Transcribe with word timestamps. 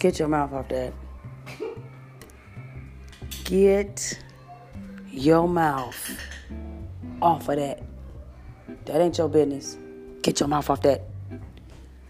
Get 0.00 0.18
your 0.18 0.28
mouth 0.28 0.50
off 0.54 0.66
that. 0.70 0.94
Get 3.44 4.18
your 5.10 5.46
mouth 5.46 6.18
off 7.20 7.46
of 7.50 7.56
that. 7.56 7.82
That 8.86 9.00
ain't 9.02 9.18
your 9.18 9.28
business. 9.28 9.76
Get 10.22 10.40
your 10.40 10.48
mouth 10.48 10.70
off 10.70 10.80
that. 10.82 11.02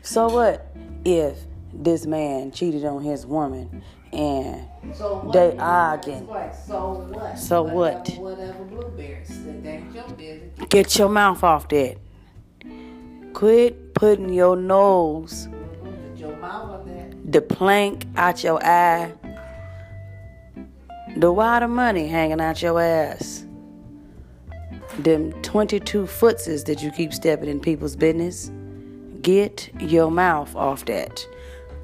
So 0.00 0.28
what 0.30 0.74
if 1.04 1.36
this 1.74 2.06
man 2.06 2.52
cheated 2.52 2.86
on 2.86 3.02
his 3.02 3.26
woman 3.26 3.82
and 4.14 4.66
So 4.94 5.28
they 5.30 5.54
arguing? 5.58 6.26
So 6.66 7.06
what? 7.10 7.38
So 7.38 7.62
what? 7.64 8.08
Whatever 8.16 8.64
blueberries. 8.64 9.44
That 9.44 9.66
ain't 9.66 9.94
your 9.94 10.08
business. 10.08 10.68
Get 10.70 10.98
your 10.98 11.10
mouth 11.10 11.44
off 11.44 11.68
that. 11.68 11.98
Quit 13.34 13.92
putting 13.92 14.32
your 14.32 14.56
nose, 14.56 15.48
your 16.16 16.34
mouth. 16.36 16.73
The 17.34 17.42
plank 17.42 18.06
out 18.14 18.44
your 18.44 18.64
eye, 18.64 19.12
the 21.16 21.32
wad 21.32 21.64
of 21.64 21.70
money 21.70 22.06
hanging 22.06 22.40
out 22.40 22.62
your 22.62 22.80
ass, 22.80 23.44
them 25.00 25.32
22 25.42 26.06
footses 26.06 26.62
that 26.62 26.80
you 26.80 26.92
keep 26.92 27.12
stepping 27.12 27.48
in 27.48 27.58
people's 27.58 27.96
business. 27.96 28.52
Get 29.20 29.68
your 29.80 30.12
mouth 30.12 30.54
off 30.54 30.84
that. 30.84 31.26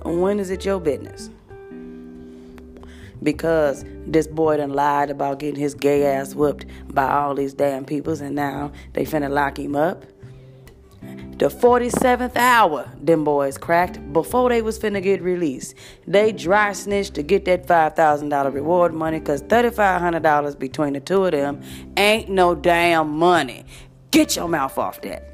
When 0.04 0.38
is 0.38 0.50
it 0.50 0.64
your 0.64 0.78
business? 0.78 1.30
Because 3.20 3.84
this 4.06 4.28
boy 4.28 4.58
done 4.58 4.70
lied 4.70 5.10
about 5.10 5.40
getting 5.40 5.58
his 5.58 5.74
gay 5.74 6.06
ass 6.06 6.32
whooped 6.32 6.64
by 6.94 7.10
all 7.10 7.34
these 7.34 7.54
damn 7.54 7.84
peoples 7.84 8.20
and 8.20 8.36
now 8.36 8.70
they 8.92 9.04
finna 9.04 9.28
lock 9.28 9.58
him 9.58 9.74
up. 9.74 10.04
The 11.40 11.48
47th 11.48 12.36
hour, 12.36 12.86
them 13.00 13.24
boys 13.24 13.56
cracked 13.56 14.12
before 14.12 14.50
they 14.50 14.60
was 14.60 14.78
finna 14.78 15.02
get 15.02 15.22
released. 15.22 15.74
They 16.06 16.32
dry 16.32 16.74
snitched 16.74 17.14
to 17.14 17.22
get 17.22 17.46
that 17.46 17.66
$5,000 17.66 18.52
reward 18.52 18.92
money 18.92 19.20
because 19.20 19.42
$3,500 19.44 20.58
between 20.58 20.92
the 20.92 21.00
two 21.00 21.24
of 21.24 21.32
them 21.32 21.62
ain't 21.96 22.28
no 22.28 22.54
damn 22.54 23.08
money. 23.08 23.64
Get 24.10 24.36
your 24.36 24.48
mouth 24.48 24.76
off 24.76 25.00
that. 25.00 25.30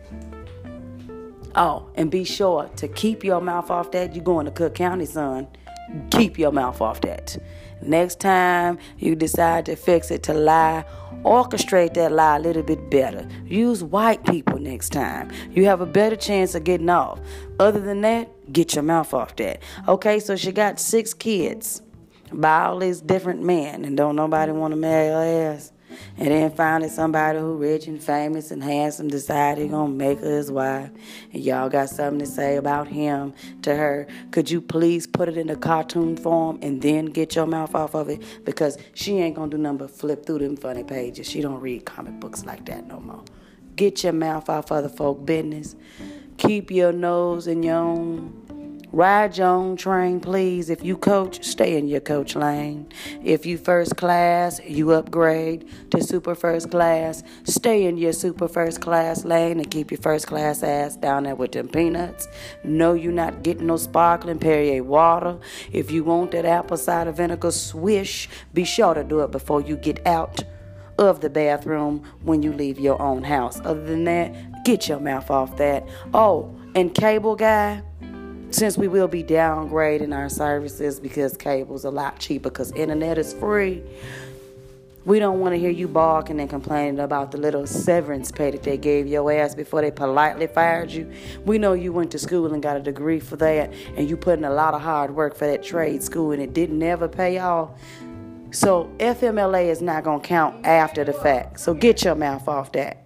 Oh, 1.57 1.91
and 1.97 2.09
be 2.09 2.23
sure 2.23 2.71
to 2.77 2.87
keep 2.87 3.25
your 3.25 3.41
mouth 3.41 3.69
off 3.69 3.91
that. 3.91 4.15
You 4.15 4.21
going 4.21 4.47
to 4.47 4.53
Cook 4.53 4.77
County, 4.77 5.07
son. 5.07 5.49
Keep 6.11 6.39
your 6.39 6.53
mouth 6.53 6.81
off 6.81 7.01
that. 7.03 7.37
Next 7.83 8.21
time 8.21 8.79
you 8.99 9.15
decide 9.15 9.67
to 9.67 9.77
fix 9.77 10.11
it 10.11 10.23
to 10.25 10.35
lie, 10.35 10.85
orchestrate 11.23 11.95
that 11.95 12.13
lie 12.13 12.37
a 12.37 12.41
little 12.41 12.63
bit 12.63 12.91
better. 12.91 13.27
Use 13.45 13.83
white 13.83 14.25
people 14.25 14.59
next 14.59 14.91
time. 14.91 15.31
You 15.51 15.67
have 15.67 15.81
a 15.81 15.87
better 15.87 16.17
chance 16.17 16.55
of 16.55 16.65
getting 16.65 16.89
off. 16.89 17.21
Other 17.59 17.81
than 17.81 18.01
that, 18.03 18.53
get 18.53 18.75
your 18.75 18.83
mouth 18.83 19.13
off 19.15 19.37
that. 19.37 19.63
Okay, 19.89 20.21
so 20.21 20.37
she 20.37 20.53
got 20.53 20.81
six 20.81 21.15
kids 21.15 21.83
by 22.33 22.65
all 22.65 22.79
these 22.79 23.01
different 23.01 23.43
men, 23.43 23.85
and 23.85 23.97
don't 23.97 24.17
nobody 24.17 24.53
want 24.53 24.73
to 24.73 24.77
marry 24.77 25.09
her 25.09 25.53
ass. 25.55 25.73
And 26.19 26.29
then 26.29 26.51
finally 26.51 26.89
somebody 26.89 27.39
who 27.39 27.57
rich 27.57 27.87
and 27.87 28.03
famous 28.03 28.51
and 28.51 28.63
handsome 28.63 29.09
decided 29.09 29.63
he 29.63 29.69
gonna 29.69 29.93
make 29.93 30.21
her 30.21 30.37
his 30.37 30.51
wife. 30.51 30.91
And 31.33 31.43
y'all 31.43 31.69
got 31.69 31.91
something 31.91 32.19
to 32.21 32.27
say 32.27 32.57
about 32.57 32.89
him 32.89 33.35
to 33.63 33.75
her. 33.75 34.07
Could 34.31 34.51
you 34.51 34.61
please 34.61 35.07
put 35.07 35.29
it 35.29 35.37
in 35.37 35.51
a 35.51 35.57
cartoon 35.57 36.17
form 36.17 36.59
and 36.63 36.81
then 36.81 37.07
get 37.07 37.35
your 37.35 37.47
mouth 37.47 37.75
off 37.75 37.95
of 37.95 38.09
it? 38.09 38.23
Because 38.45 38.79
she 38.95 39.19
ain't 39.19 39.37
gonna 39.37 39.51
do 39.51 39.59
nothing 39.59 39.79
but 39.79 39.91
flip 39.91 40.25
through 40.25 40.39
them 40.39 40.57
funny 40.57 40.85
pages. 40.85 41.29
She 41.29 41.41
don't 41.41 41.61
read 41.61 41.85
comic 41.85 42.19
books 42.21 42.45
like 42.45 42.65
that 42.67 42.87
no 42.87 43.01
more. 43.01 43.25
Get 43.77 44.03
your 44.05 44.15
mouth 44.15 44.49
off 44.49 44.73
other 44.73 44.89
folk 44.89 45.27
business. 45.27 45.77
Keep 46.39 46.71
your 46.71 46.93
nose 46.93 47.47
in 47.47 47.63
your 47.63 47.77
own 47.77 48.46
Ride 48.97 49.37
your 49.37 49.49
own 49.49 49.77
train, 49.77 50.21
please. 50.21 50.71
If 50.71 50.83
you 50.83 50.97
coach, 50.97 51.45
stay 51.45 51.77
in 51.77 51.87
your 51.87 52.01
coach 52.01 52.35
lane. 52.35 52.89
If 53.23 53.45
you 53.45 53.59
first 53.59 53.99
class, 53.99 54.59
you 54.65 54.93
upgrade 54.93 55.69
to 55.91 56.03
super 56.03 56.35
first 56.35 56.71
class. 56.71 57.23
Stay 57.45 57.85
in 57.85 57.99
your 57.99 58.15
super 58.15 58.49
first 58.49 58.81
class 58.81 59.23
lane 59.27 59.59
and 59.59 59.71
keep 59.71 59.91
your 59.91 60.01
first 60.01 60.27
class 60.27 60.63
ass 60.63 60.97
down 60.97 61.25
there 61.25 61.35
with 61.35 61.53
them 61.53 61.69
peanuts. 61.69 62.27
No, 62.65 62.95
you're 62.95 63.13
not 63.13 63.43
getting 63.43 63.67
no 63.67 63.77
sparkling 63.77 64.39
Perrier 64.39 64.83
water. 64.83 65.37
If 65.73 65.91
you 65.91 66.03
want 66.03 66.31
that 66.31 66.47
apple 66.47 66.79
cider 66.79 67.13
vinegar 67.13 67.51
swish, 67.51 68.31
be 68.55 68.65
sure 68.65 68.95
to 68.95 69.05
do 69.05 69.21
it 69.21 69.31
before 69.31 69.61
you 69.61 69.77
get 69.77 70.07
out 70.07 70.43
of 70.99 71.21
the 71.21 71.29
bathroom 71.29 72.03
when 72.23 72.43
you 72.43 72.51
leave 72.51 72.81
your 72.81 73.03
own 73.03 73.25
house. 73.25 73.61
Other 73.61 73.85
than 73.85 74.05
that, 74.05 74.65
get 74.65 74.89
your 74.89 75.01
mouth 75.01 75.31
off 75.31 75.59
that. 75.59 75.87
Oh, 76.15 76.59
and 76.75 76.95
cable 76.95 77.37
guy 77.37 77.83
since 78.57 78.79
we 78.79 78.89
will 78.89 79.07
be 79.07 79.23
downgrading 79.23 80.17
our 80.17 80.31
services 80.31 80.99
because 80.99 81.37
cable's 81.37 81.85
a 81.85 81.91
lot 81.91 82.19
cheaper 82.19 82.49
because 82.49 82.73
internet 82.73 83.19
is 83.19 83.35
free 83.35 83.83
we 85.05 85.21
don't 85.21 85.39
want 85.39 85.55
to 85.55 85.59
hear 85.59 85.71
you 85.71 85.87
barking 85.87 86.41
and 86.41 86.51
complaining 86.51 86.99
about 86.99 87.31
the 87.31 87.39
little 87.39 87.65
severance 87.65 88.33
pay 88.33 88.51
that 88.51 88.65
they 88.65 88.77
gave 88.77 89.07
your 89.07 89.31
ass 89.31 89.55
before 89.55 89.81
they 89.81 89.93
politely 89.93 90.49
fired 90.49 90.91
you. 90.91 91.09
We 91.45 91.59
know 91.59 91.75
you 91.75 91.93
went 91.93 92.11
to 92.11 92.19
school 92.19 92.53
and 92.53 92.61
got 92.61 92.77
a 92.77 92.81
degree 92.81 93.21
for 93.21 93.37
that, 93.37 93.73
and 93.97 94.11
you 94.11 94.17
put 94.17 94.37
in 94.37 94.45
a 94.45 94.51
lot 94.51 94.75
of 94.75 94.81
hard 94.81 95.15
work 95.15 95.37
for 95.37 95.47
that 95.47 95.63
trade 95.63 96.03
school, 96.03 96.33
and 96.33 96.43
it 96.43 96.55
didn't 96.55 96.83
ever 96.83 97.07
pay 97.07 97.39
off. 97.39 97.71
So 98.51 98.91
FMLA 98.99 99.71
is 99.71 99.81
not 99.81 100.03
gonna 100.03 100.19
count 100.19 100.67
after 100.67 101.05
the 101.05 101.13
fact. 101.13 101.61
So 101.61 101.73
get 101.73 102.03
your 102.03 102.17
mouth 102.17 102.49
off 102.49 102.73
that. 102.73 103.05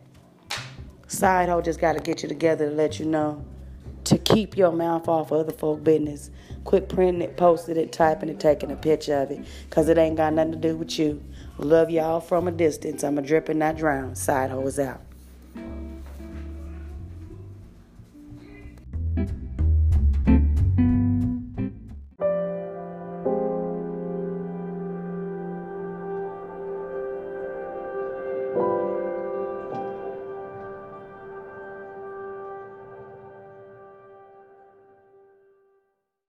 Side 1.07 1.51
hoe 1.51 1.61
just 1.61 1.81
gotta 1.81 2.01
get 2.01 2.23
you 2.23 2.31
together 2.31 2.71
to 2.71 2.75
let 2.75 2.99
you 2.99 3.05
know 3.05 3.45
to 4.11 4.19
keep 4.19 4.57
your 4.57 4.73
mouth 4.73 5.09
off 5.09 5.33
other 5.33 5.53
folk 5.53 5.85
business. 5.85 6.31
Quit 6.65 6.89
printing 6.89 7.23
it, 7.23 7.37
posting 7.37 7.77
it, 7.79 7.93
typing 7.93 8.29
it, 8.31 8.41
taking 8.41 8.73
a 8.73 8.77
picture 8.77 9.17
of 9.17 9.33
it, 9.33 9.41
cause 9.71 9.89
it 9.89 9.99
ain't 9.99 10.17
got 10.17 10.35
nothing 10.35 10.53
to 10.53 10.59
do 10.59 10.77
with 10.77 10.99
you. 10.99 11.23
Love 11.59 11.91
y'all 11.91 12.21
from 12.21 12.49
a 12.49 12.53
distance. 12.53 13.05
I'm 13.05 13.19
a 13.19 13.23
dripping, 13.23 13.59
not 13.59 13.79
drown. 13.79 14.17
Side 14.17 14.53
is 14.67 14.81
out. 14.81 15.01